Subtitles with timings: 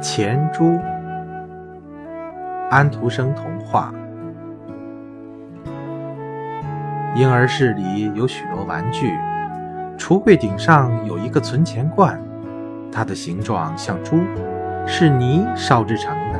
[0.00, 0.78] 钱珠，
[2.70, 3.92] 安徒生童话。
[7.16, 9.12] 婴儿室里有许多玩具，
[9.98, 12.20] 橱柜顶上有一个存钱罐，
[12.92, 14.20] 它的形状像猪，
[14.86, 16.38] 是泥烧制成的。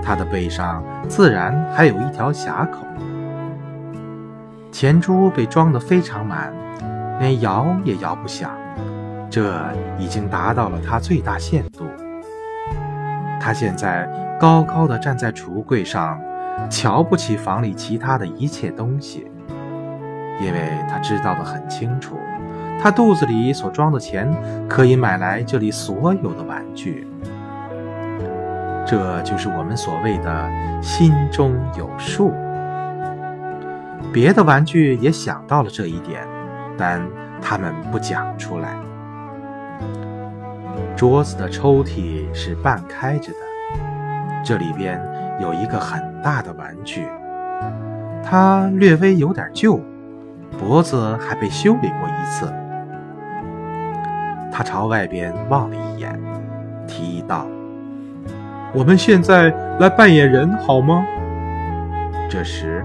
[0.00, 2.86] 它的背上自然还有一条峡口。
[4.70, 6.52] 钱珠被装得非常满，
[7.18, 8.52] 连摇也摇不响，
[9.28, 9.60] 这
[9.98, 11.84] 已经达到了它最大限度。
[13.40, 16.20] 他现在高高的站在橱柜上，
[16.68, 19.26] 瞧不起房里其他的一切东西，
[20.40, 22.16] 因为他知道的很清楚，
[22.80, 24.32] 他肚子里所装的钱
[24.68, 27.06] 可以买来这里所有的玩具。
[28.86, 30.50] 这就是我们所谓的
[30.82, 32.32] 心中有数。
[34.12, 36.26] 别的玩具也想到了这一点，
[36.78, 37.06] 但
[37.42, 38.87] 他们不讲出来。
[40.98, 43.38] 桌子的抽屉是半开着的，
[44.44, 45.00] 这里边
[45.40, 47.06] 有一个很大的玩具，
[48.20, 49.80] 它略微有点旧，
[50.58, 52.52] 脖子还被修理过一次。
[54.50, 56.20] 他朝外边望了一眼，
[56.88, 57.46] 提议道
[58.74, 61.06] ：“我们现在来扮演人好吗？”
[62.28, 62.84] 这时，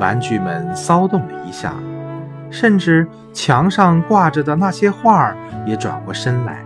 [0.00, 1.74] 玩具们骚动了一下，
[2.50, 5.32] 甚至墙上挂着的那些画
[5.64, 6.58] 也转过身来。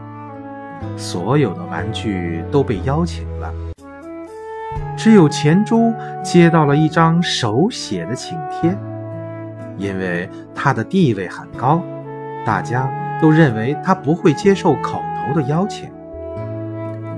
[0.97, 3.53] 所有的玩具都被邀请了，
[4.97, 5.92] 只有钱珠
[6.23, 8.77] 接到了一张手写的请帖，
[9.77, 11.83] 因为他的地位很高，
[12.45, 15.91] 大家都认为他不会接受口头的邀请。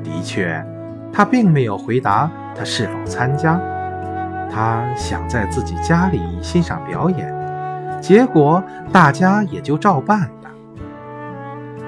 [0.03, 0.65] 的确，
[1.13, 3.61] 他并没有回答他是否参加，
[4.51, 7.33] 他想在自己家里欣赏表演，
[8.01, 10.51] 结果大家也就照办了。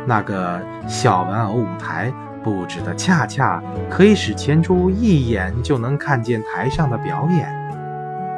[0.07, 2.13] 那个小玩偶舞台
[2.43, 7.49] 布置的恰恰可以使钱珠一眼就能看见台上的表演，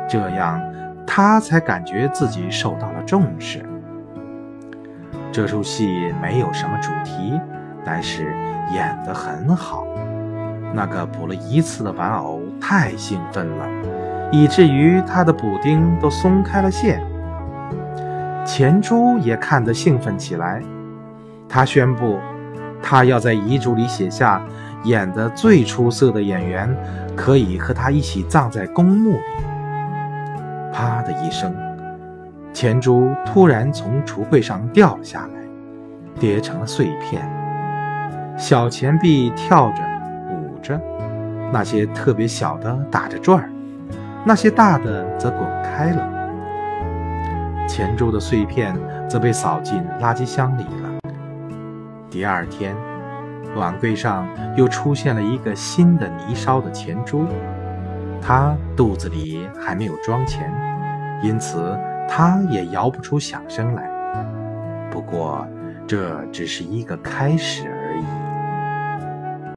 [0.09, 0.61] 这样
[1.07, 3.64] 他才感觉自己受到了重视。
[5.31, 7.41] 这出戏没有什么主题，
[7.85, 8.35] 但是
[8.75, 9.86] 演得很好。
[10.75, 13.67] 那个补了一次的玩偶太兴奋了，
[14.31, 17.03] 以至于他的补丁都松开了线。
[18.45, 20.63] 钱珠也看得兴奋起来。
[21.52, 22.18] 他宣布，
[22.83, 24.42] 他要在遗嘱里写下，
[24.85, 26.74] 演得最出色的演员
[27.14, 29.20] 可以和他一起葬在公墓里。
[30.73, 31.55] 啪的一声，
[32.55, 35.42] 钱珠突然从橱柜上掉了下来，
[36.18, 37.23] 跌成了碎片。
[38.39, 39.83] 小钱币跳着、
[40.30, 40.80] 舞着，
[41.52, 43.51] 那些特别小的打着转儿，
[44.24, 46.08] 那些大的则滚开了。
[47.68, 48.74] 钱珠的碎片
[49.07, 50.92] 则被扫进垃圾箱里了。
[52.12, 52.77] 第二天，
[53.56, 57.24] 碗柜上又出现了一个新的泥烧的钱珠，
[58.20, 60.52] 他肚子里还没有装钱，
[61.23, 61.74] 因此
[62.06, 63.90] 他也摇不出响声来。
[64.90, 65.48] 不过，
[65.86, 67.72] 这只是一个开始。